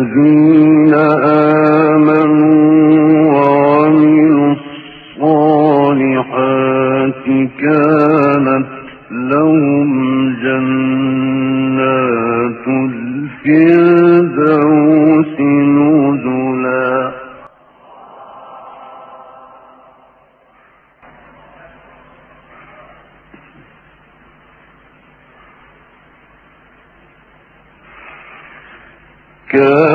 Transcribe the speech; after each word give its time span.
الذين 0.00 0.94
آمنوا 0.94 2.19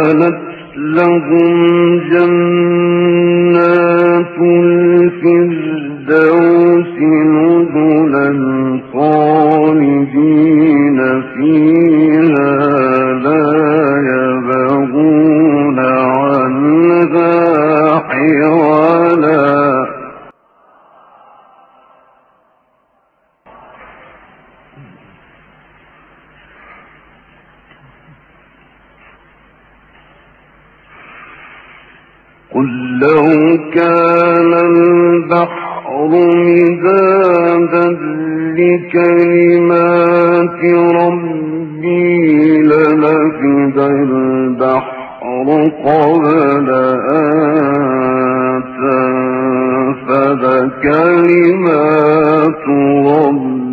كانت 0.05 0.37
لهم 0.75 1.99
جنات 2.09 3.55
قل 32.55 32.67
لو 33.01 33.23
كان 33.73 34.53
البحر 34.53 36.07
مدادا 36.07 37.87
لكلمات 38.57 40.61
ربي 41.01 42.61
لنفد 42.61 43.77
البحر 43.77 44.95
قبل 45.85 46.69
أن 47.11 48.63
تنفد 48.77 50.43
كلمات 50.83 52.63
ربي 53.05 53.64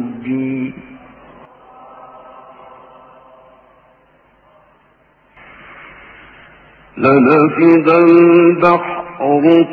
لنفد 7.02 7.88
البحر 7.88 9.02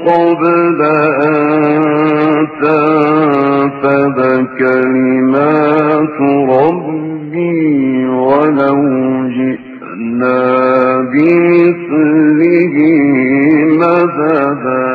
قبل 0.08 0.82
أن 1.26 1.82
تنفد 2.62 4.20
كلمات 4.60 6.18
ربي 6.50 8.06
ولو 8.08 8.80
جئنا 9.38 10.42
بمثله 11.12 12.76
مددا. 13.82 14.89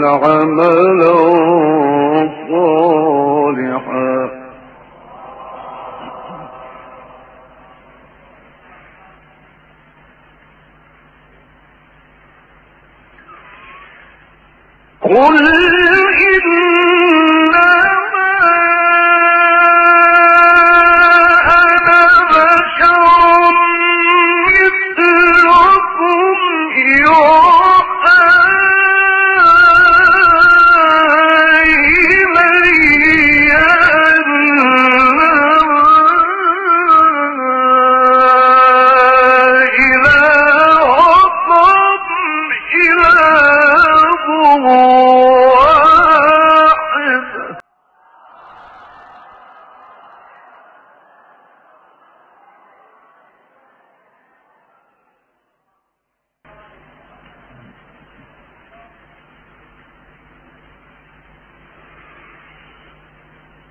عملا 0.06 1.18
صالحا. 2.50 4.20
قل 15.02 15.36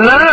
No 0.00 0.29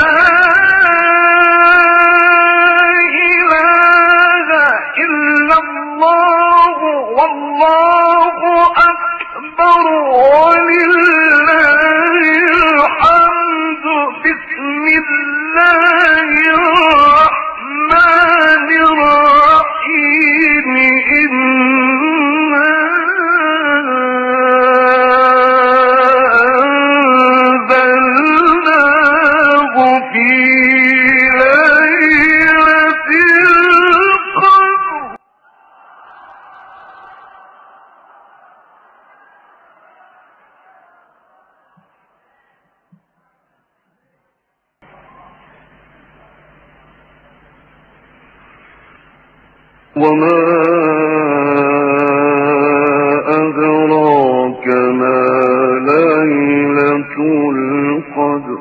وما 49.98 50.38
أدراك 53.28 54.68
ما 54.68 55.20
ليلة 55.90 57.16
القدر 57.52 58.60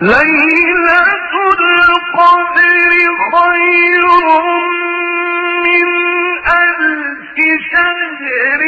ليلة 0.00 1.06
القدر 1.58 2.92
خير 3.32 4.04
من 5.64 5.86
ألف 6.62 7.36
شهر 7.72 8.60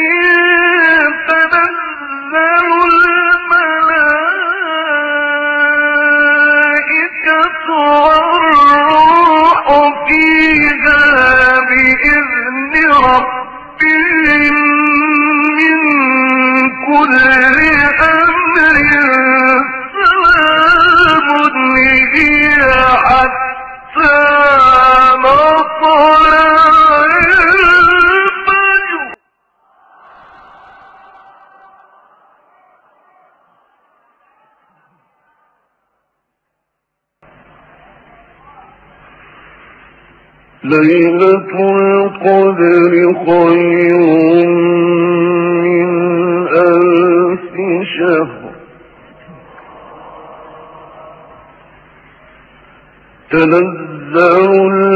ليلة 40.63 41.51
القدر 41.71 43.13
خير 43.25 43.97
من 45.63 45.89
ألف 46.47 47.55
شهر. 47.99 48.51
تنزل 53.31 54.88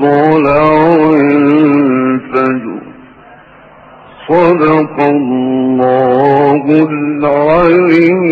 مطلع 0.00 1.10
الفجر. 1.14 2.78
صدق 4.28 5.00
الله 5.00 6.62
العليم 6.90 8.28